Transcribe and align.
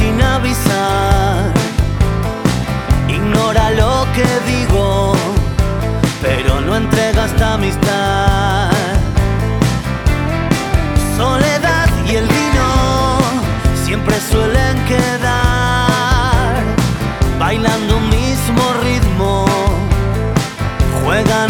sin 0.00 0.20
avisar. 0.22 1.52
Ignora 3.08 3.70
lo 3.80 3.94
que 4.16 4.28
digo, 4.52 5.12
pero 6.22 6.60
no 6.66 6.72
entrega 6.76 7.26
esta 7.26 7.54
amistad. 7.54 8.70
Soledad 11.16 11.88
y 12.08 12.16
el 12.20 12.26
vino 12.38 12.68
siempre 13.84 14.16
suelen 14.32 14.74
quedar 14.92 16.62
bailando 17.38 17.96
un 18.00 18.08
mismo 18.08 18.64
ritmo. 18.86 19.44
Juegan 21.02 21.49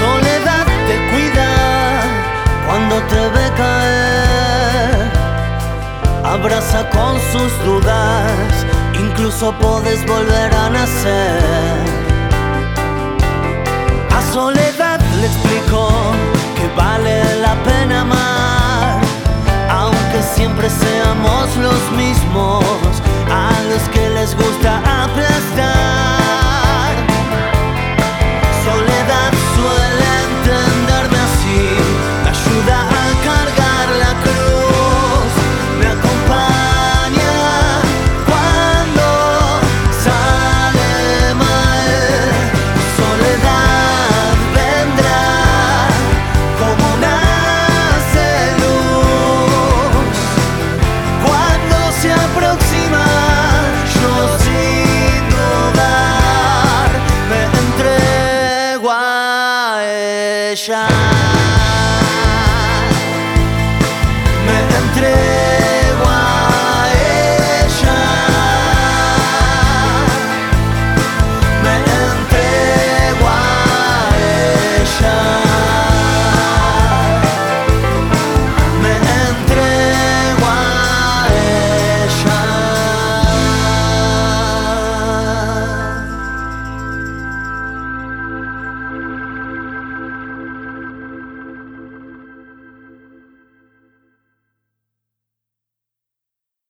Soledad 0.00 0.66
te 0.88 0.96
cuida 1.10 1.50
cuando 2.66 2.94
te 3.02 3.28
ve 3.28 3.46
caer, 3.56 5.10
abraza 6.24 6.88
con 6.90 7.20
sus 7.30 7.52
dudas, 7.64 8.66
incluso 8.98 9.52
puedes 9.60 10.04
volver 10.06 10.54
a 10.54 10.70
nacer. 10.70 11.82
A 14.10 14.20
soledad 14.32 15.00
le 15.20 15.28
siempre 20.42 20.68
seamos 20.68 21.56
los 21.56 21.92
mismos, 21.92 22.64
a 23.30 23.52
los 23.70 23.88
que 23.90 24.10
les 24.10 24.34
gusta 24.34 24.78
aplastar. 25.04 26.21